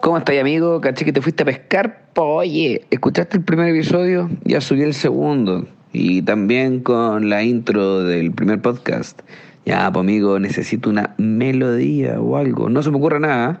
[0.00, 0.80] ¿Cómo estás, amigo?
[0.80, 2.06] Caché que te fuiste a pescar.
[2.16, 4.30] Oye, ¿escuchaste el primer episodio?
[4.44, 5.66] Ya subí el segundo.
[5.92, 9.20] Y también con la intro del primer podcast.
[9.66, 12.70] Ya, pues amigo, necesito una melodía o algo.
[12.70, 13.60] No se me ocurre nada.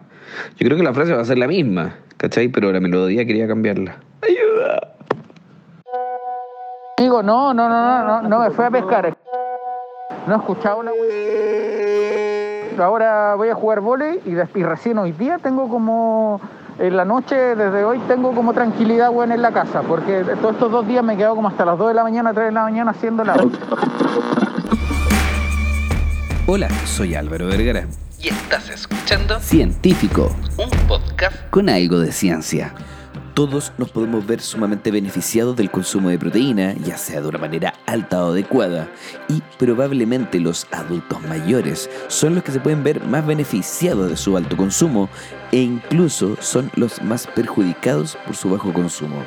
[0.56, 2.48] Yo creo que la frase va a ser la misma, ¿cachai?
[2.48, 3.98] Pero la melodía quería cambiarla.
[4.22, 4.94] ¡Ayuda!
[6.96, 9.14] Amigo, no, no, no, no, no, no me fui a pescar.
[10.26, 10.82] No he escuchado
[12.80, 16.40] Ahora voy a jugar volei y, y recién hoy día tengo como
[16.80, 20.72] en la noche, desde hoy, tengo como tranquilidad, buena en la casa, porque todos estos
[20.72, 22.62] dos días me he quedado como hasta las 2 de la mañana, 3 de la
[22.62, 23.36] mañana haciendo la...
[26.46, 27.86] Hola, soy Álvaro Vergara.
[28.18, 32.72] Y estás escuchando Científico, un podcast con algo de ciencia.
[33.40, 37.72] Todos nos podemos ver sumamente beneficiados del consumo de proteína, ya sea de una manera
[37.86, 38.86] alta o adecuada,
[39.30, 44.36] y probablemente los adultos mayores son los que se pueden ver más beneficiados de su
[44.36, 45.08] alto consumo
[45.52, 49.24] e incluso son los más perjudicados por su bajo consumo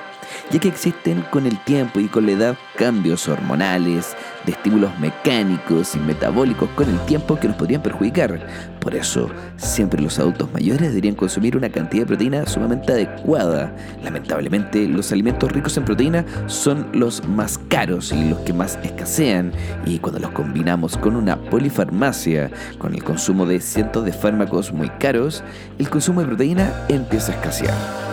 [0.51, 5.95] ya que existen con el tiempo y con la edad cambios hormonales, de estímulos mecánicos
[5.95, 8.47] y metabólicos con el tiempo que nos podrían perjudicar.
[8.79, 13.73] Por eso, siempre los adultos mayores deberían consumir una cantidad de proteína sumamente adecuada.
[14.03, 19.53] Lamentablemente, los alimentos ricos en proteína son los más caros y los que más escasean,
[19.85, 24.89] y cuando los combinamos con una polifarmacia, con el consumo de cientos de fármacos muy
[24.89, 25.43] caros,
[25.79, 28.12] el consumo de proteína empieza a escasear.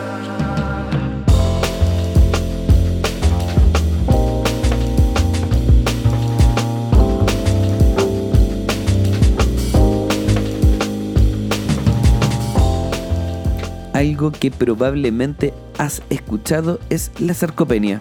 [14.01, 18.01] Algo que probablemente has escuchado es la sarcopenia.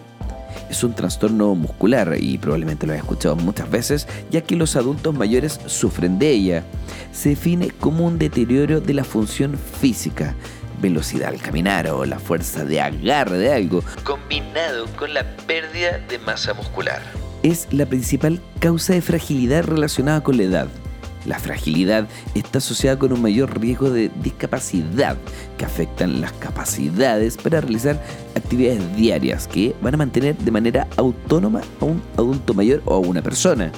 [0.69, 5.13] Es un trastorno muscular y probablemente lo has escuchado muchas veces, ya que los adultos
[5.13, 6.63] mayores sufren de ella.
[7.11, 10.35] Se define como un deterioro de la función física,
[10.81, 16.17] velocidad al caminar o la fuerza de agarre de algo, combinado con la pérdida de
[16.19, 17.01] masa muscular.
[17.43, 20.67] Es la principal causa de fragilidad relacionada con la edad.
[21.25, 25.17] La fragilidad está asociada con un mayor riesgo de discapacidad
[25.57, 28.01] que afectan las capacidades para realizar
[28.35, 32.99] actividades diarias que van a mantener de manera autónoma a un adulto mayor o a
[32.99, 33.71] una persona.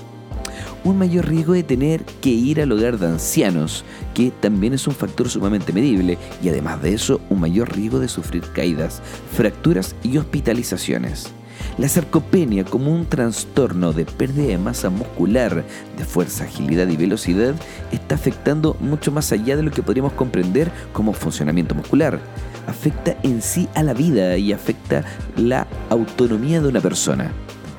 [0.83, 3.83] Un mayor riesgo de tener que ir al hogar de ancianos,
[4.15, 8.07] que también es un factor sumamente medible, y además de eso, un mayor riesgo de
[8.07, 9.01] sufrir caídas,
[9.31, 11.31] fracturas y hospitalizaciones.
[11.77, 15.63] La sarcopenia como un trastorno de pérdida de masa muscular,
[15.97, 17.55] de fuerza, agilidad y velocidad
[17.91, 22.19] está afectando mucho más allá de lo que podríamos comprender como funcionamiento muscular.
[22.67, 25.03] Afecta en sí a la vida y afecta
[25.35, 27.31] la autonomía de una persona.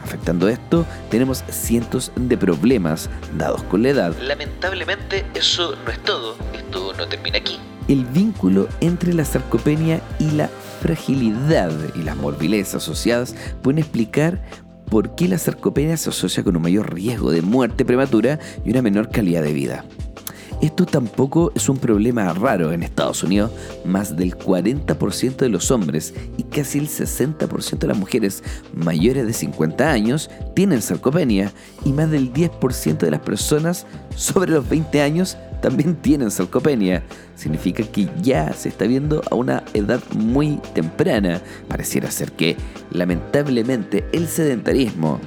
[0.04, 4.14] Afectando esto, tenemos cientos de problemas dados con la edad.
[4.20, 6.36] Lamentablemente, eso no es todo.
[6.52, 7.58] Esto no termina aquí.
[7.92, 10.48] El vínculo entre la sarcopenia y la
[10.80, 14.42] fragilidad y las morbilidades asociadas pueden explicar
[14.88, 18.80] por qué la sarcopenia se asocia con un mayor riesgo de muerte prematura y una
[18.80, 19.84] menor calidad de vida.
[20.62, 23.50] Esto tampoco es un problema raro en Estados Unidos.
[23.84, 29.32] Más del 40% de los hombres y casi el 60% de las mujeres mayores de
[29.32, 31.52] 50 años tienen sarcopenia
[31.84, 37.02] y más del 10% de las personas sobre los 20 años también tienen sarcopenia.
[37.34, 41.40] Significa que ya se está viendo a una edad muy temprana.
[41.66, 42.56] Pareciera ser que,
[42.92, 45.18] lamentablemente, el sedentarismo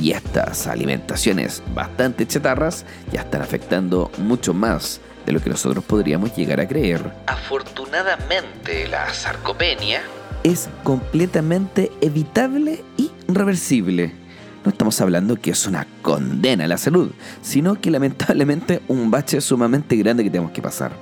[0.00, 6.34] y estas alimentaciones bastante chatarras ya están afectando mucho más de lo que nosotros podríamos
[6.36, 7.12] llegar a creer.
[7.26, 10.02] Afortunadamente, la sarcopenia
[10.42, 14.24] es completamente evitable y reversible
[14.64, 17.10] no estamos hablando que es una condena a la salud,
[17.42, 20.92] sino que lamentablemente un bache sumamente grande que tenemos que pasar.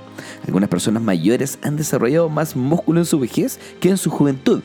[0.45, 4.63] Algunas personas mayores han desarrollado más músculo en su vejez que en su juventud.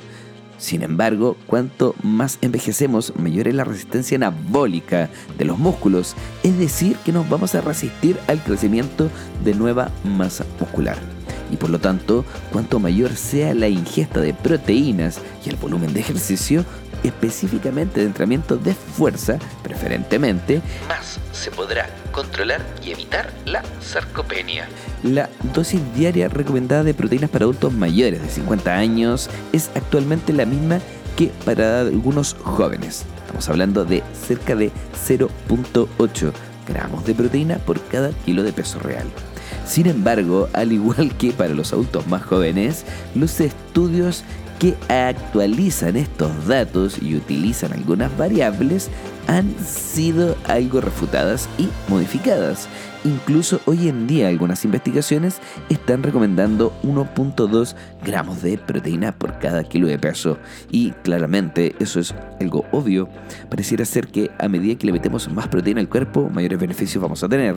[0.58, 6.98] Sin embargo, cuanto más envejecemos, mayor es la resistencia anabólica de los músculos, es decir,
[7.06, 9.10] que nos vamos a resistir al crecimiento
[9.44, 10.98] de nueva masa muscular.
[11.52, 16.02] Y por lo tanto, cuanto mayor sea la ingesta de proteínas y el volumen de
[16.02, 16.66] ejercicio,
[17.04, 21.88] específicamente de entrenamiento de fuerza, preferentemente, más se podrá
[22.18, 24.68] controlar y evitar la sarcopenia.
[25.04, 30.48] La dosis diaria recomendada de proteínas para adultos mayores de 50 años es actualmente la
[30.48, 30.80] misma
[31.16, 33.06] que para algunos jóvenes.
[33.22, 34.72] Estamos hablando de cerca de
[35.08, 36.32] 0.8
[36.68, 39.06] gramos de proteína por cada kilo de peso real.
[39.68, 44.24] Sin embargo, al igual que para los adultos más jóvenes, los estudios
[44.58, 48.90] que actualizan estos datos y utilizan algunas variables
[49.28, 52.68] han sido algo refutadas y modificadas.
[53.08, 55.40] Incluso hoy en día algunas investigaciones
[55.70, 57.74] están recomendando 1.2
[58.04, 60.38] gramos de proteína por cada kilo de peso.
[60.72, 63.08] Y claramente eso es algo obvio.
[63.50, 67.24] Pareciera ser que a medida que le metemos más proteína al cuerpo, mayores beneficios vamos
[67.24, 67.56] a tener.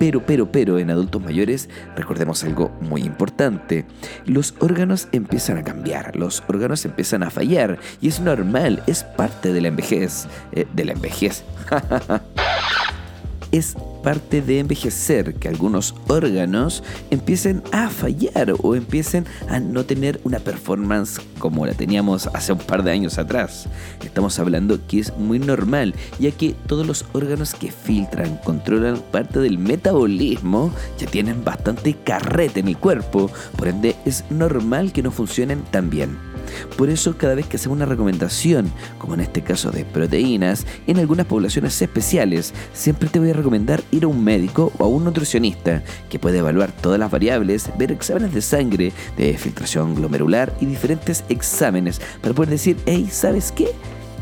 [0.00, 3.86] Pero, pero, pero en adultos mayores recordemos algo muy importante.
[4.26, 7.78] Los órganos empiezan a cambiar, los órganos empiezan a fallar.
[8.00, 10.26] Y es normal, es parte de la envejez.
[10.50, 11.44] Eh, de la envejez.
[13.52, 20.20] es parte de envejecer, que algunos órganos empiecen a fallar o empiecen a no tener
[20.24, 23.68] una performance como la teníamos hace un par de años atrás.
[24.04, 29.40] Estamos hablando que es muy normal, ya que todos los órganos que filtran, controlan parte
[29.40, 35.10] del metabolismo, ya tienen bastante carrete en el cuerpo, por ende es normal que no
[35.10, 36.28] funcionen tan bien.
[36.76, 40.98] Por eso cada vez que hacemos una recomendación, como en este caso de proteínas, en
[40.98, 45.82] algunas poblaciones especiales, siempre te voy a recomendar a un médico o a un nutricionista
[46.08, 51.24] que puede evaluar todas las variables, ver exámenes de sangre, de filtración glomerular y diferentes
[51.28, 53.68] exámenes para poder decir, hey, ¿sabes qué?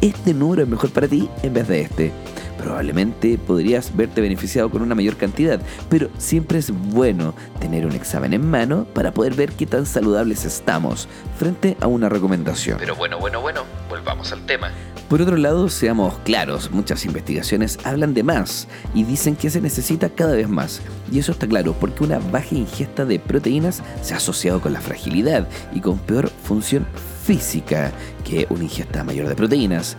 [0.00, 2.12] Este número es mejor para ti en vez de este
[2.56, 8.32] probablemente podrías verte beneficiado con una mayor cantidad, pero siempre es bueno tener un examen
[8.32, 11.08] en mano para poder ver qué tan saludables estamos
[11.38, 12.78] frente a una recomendación.
[12.78, 14.70] Pero bueno, bueno, bueno, volvamos al tema.
[15.08, 20.08] Por otro lado, seamos claros, muchas investigaciones hablan de más y dicen que se necesita
[20.08, 20.80] cada vez más.
[21.12, 24.80] Y eso está claro porque una baja ingesta de proteínas se ha asociado con la
[24.80, 26.86] fragilidad y con peor función
[27.26, 27.90] física
[28.24, 29.96] que una ingesta mayor de proteínas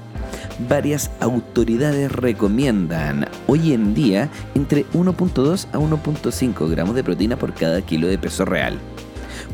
[0.69, 7.81] varias autoridades recomiendan hoy en día entre 1.2 a 1.5 gramos de proteína por cada
[7.81, 8.79] kilo de peso real.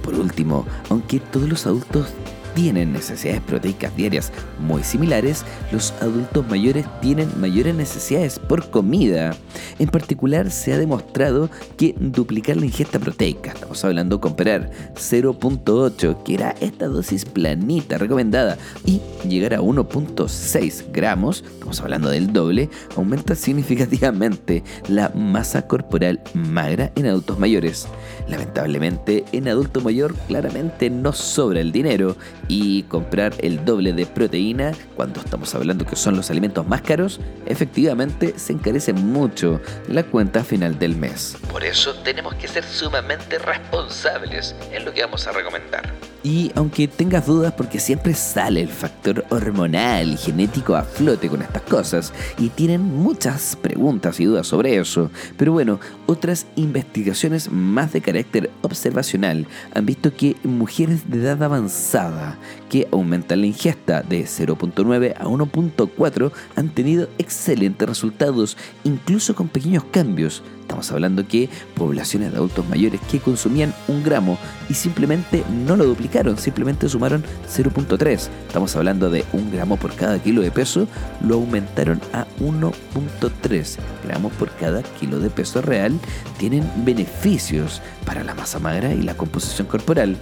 [0.03, 2.13] Por último, aunque todos los adultos
[2.53, 9.35] tienen necesidades proteicas diarias muy similares, los adultos mayores tienen mayores necesidades por comida.
[9.79, 16.23] En particular, se ha demostrado que duplicar la ingesta proteica, estamos hablando de comparar 0.8,
[16.23, 22.69] que era esta dosis planita recomendada, y llegar a 1.6 gramos, estamos hablando del doble,
[22.95, 27.87] aumenta significativamente la masa corporal magra en adultos mayores.
[28.27, 32.15] Lamentablemente, en adulto mayor claramente no sobra el dinero
[32.47, 37.19] y comprar el doble de proteína cuando estamos hablando que son los alimentos más caros,
[37.45, 41.37] efectivamente se encarece mucho la cuenta final del mes.
[41.51, 45.93] Por eso tenemos que ser sumamente responsables en lo que vamos a recomendar.
[46.23, 51.41] Y aunque tengas dudas porque siempre sale el factor hormonal y genético a flote con
[51.41, 57.91] estas cosas y tienen muchas preguntas y dudas sobre eso, pero bueno, otras investigaciones más
[57.91, 62.32] de carácter observacional han visto que mujeres de edad avanzada
[62.69, 69.83] que aumentan la ingesta de 0.9 a 1.4 han tenido excelentes resultados, incluso con pequeños
[69.85, 74.39] cambios Estamos hablando que poblaciones de adultos mayores que consumían un gramo
[74.69, 78.29] y simplemente no lo duplicaron, simplemente sumaron 0.3.
[78.47, 80.87] Estamos hablando de un gramo por cada kilo de peso,
[81.21, 85.99] lo aumentaron a 1.3 gramos por cada kilo de peso real.
[86.37, 90.17] Tienen beneficios para la masa magra y la composición corporal.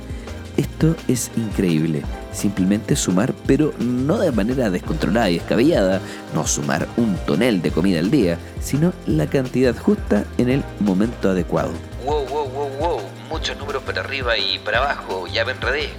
[0.58, 2.04] Esto es increíble.
[2.32, 6.02] Simplemente sumar, pero no de manera descontrolada y descabellada,
[6.34, 11.30] no sumar un tonel de comida al día, sino la cantidad justa en el momento
[11.30, 11.72] adecuado.
[12.06, 13.00] Wow, wow, wow, wow.
[13.30, 15.28] Muchos números para arriba y para abajo.
[15.28, 15.90] Ya me enredé.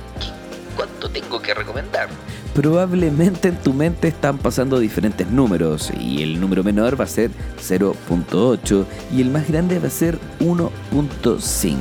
[0.76, 2.08] ¿Cuánto tengo que recomendar?
[2.54, 7.30] Probablemente en tu mente están pasando diferentes números y el número menor va a ser
[7.58, 11.80] 0.8 y el más grande va a ser 1.5.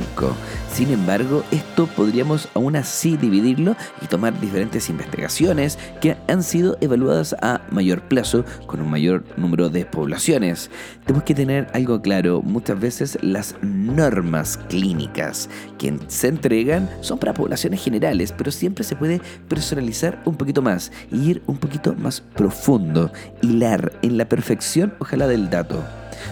[0.72, 7.36] Sin embargo, esto podríamos aún así dividirlo y tomar diferentes investigaciones que han sido evaluadas
[7.42, 10.70] a mayor plazo con un mayor número de poblaciones.
[11.04, 17.34] Tenemos que tener algo claro, muchas veces las normas clínicas que se entregan son para
[17.34, 23.12] poblaciones generales, pero siempre se puede personalizar un poquito más ir un poquito más profundo,
[23.42, 25.82] hilar en la perfección ojalá del dato.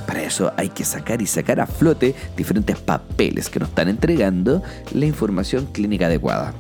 [0.07, 4.63] Para eso hay que sacar y sacar a flote diferentes papeles que nos están entregando
[4.95, 6.55] la información clínica adecuada.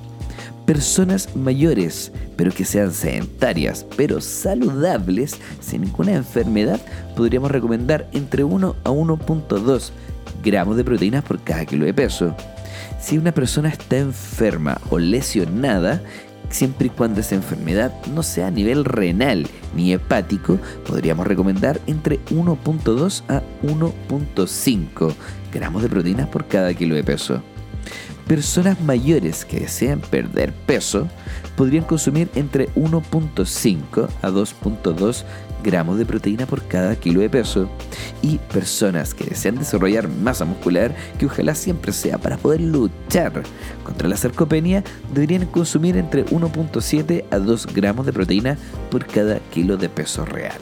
[0.67, 6.81] Personas mayores, pero que sean sedentarias, pero saludables, sin ninguna enfermedad,
[7.17, 9.93] podríamos recomendar entre 1 a 1.2
[10.43, 12.35] gramos de proteínas por cada kilo de peso.
[13.01, 16.03] Si una persona está enferma o lesionada,
[16.49, 22.21] siempre y cuando esa enfermedad no sea a nivel renal ni hepático, podríamos recomendar entre
[22.27, 25.15] 1.2 a 1.5
[25.53, 27.43] gramos de proteínas por cada kilo de peso.
[28.27, 31.09] Personas mayores que desean perder peso
[31.57, 35.25] podrían consumir entre 1.5 a 2.2
[35.63, 37.69] gramos de proteína por cada kilo de peso.
[38.23, 43.43] Y personas que desean desarrollar masa muscular, que ojalá siempre sea para poder luchar
[43.85, 48.59] contra la sarcopenia, deberían consumir entre 1.7 a 2 gramos de proteína
[48.91, 50.59] por cada kilo de peso real.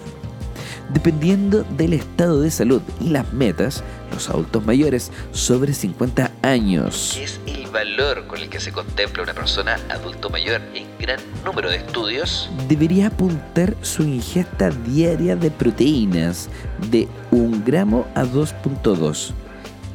[0.93, 7.13] Dependiendo del estado de salud y las metas, los adultos mayores sobre 50 años.
[7.15, 11.21] ¿Qué es el valor con el que se contempla una persona adulto mayor en gran
[11.45, 12.51] número de estudios?
[12.69, 16.49] Debería apuntar su ingesta diaria de proteínas
[16.91, 19.33] de 1 gramo a 2.2.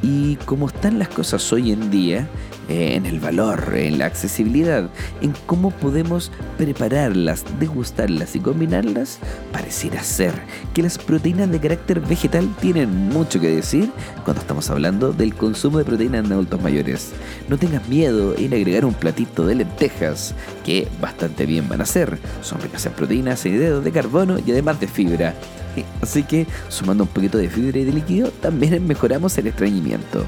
[0.02, 2.28] Y como están las cosas hoy en día,
[2.74, 4.90] en el valor, en la accesibilidad,
[5.22, 9.20] en cómo podemos prepararlas, degustarlas y combinarlas,
[9.52, 10.34] pareciera ser
[10.74, 13.92] que las proteínas de carácter vegetal tienen mucho que decir
[14.24, 17.12] cuando estamos hablando del consumo de proteínas en adultos mayores.
[17.48, 20.34] No tengas miedo en agregar un platito de lentejas,
[20.66, 22.18] que bastante bien van a ser.
[22.42, 25.36] Son ricas en proteínas, en hidratos de carbono y además de fibra.
[26.02, 30.26] Así que, sumando un poquito de fibra y de líquido, también mejoramos el estreñimiento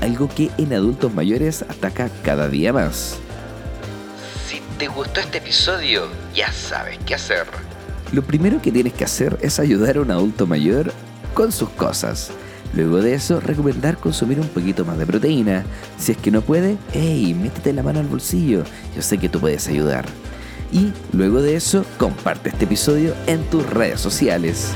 [0.00, 3.18] algo que en adultos mayores ataca cada día más.
[4.46, 7.46] Si te gustó este episodio, ya sabes qué hacer.
[8.12, 10.92] Lo primero que tienes que hacer es ayudar a un adulto mayor
[11.34, 12.30] con sus cosas.
[12.74, 15.64] Luego de eso, recomendar consumir un poquito más de proteína.
[15.98, 18.64] Si es que no puede, hey, métete la mano al bolsillo.
[18.94, 20.04] Yo sé que tú puedes ayudar.
[20.72, 24.72] Y luego de eso, comparte este episodio en tus redes sociales.